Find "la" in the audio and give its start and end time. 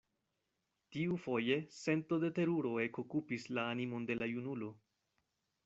3.59-3.67, 4.23-4.31